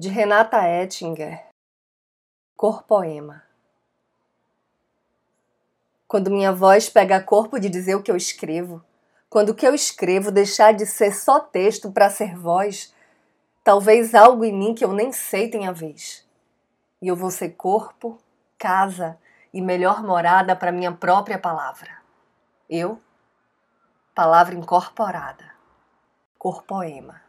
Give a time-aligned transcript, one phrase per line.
[0.00, 1.44] de Renata Ettinger,
[2.56, 3.42] Corpoema.
[6.08, 8.82] Quando minha voz pega corpo de dizer o que eu escrevo,
[9.28, 12.94] quando o que eu escrevo deixar de ser só texto para ser voz,
[13.62, 16.26] talvez algo em mim que eu nem sei tenha vez.
[17.02, 18.18] E eu vou ser corpo,
[18.56, 19.18] casa
[19.52, 21.90] e melhor morada para minha própria palavra.
[22.70, 22.98] Eu,
[24.14, 25.44] palavra incorporada,
[26.38, 27.28] corpoema.